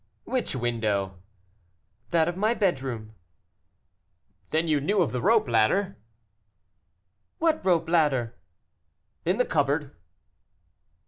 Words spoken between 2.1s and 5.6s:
of my bedroom." "Then you knew of the rope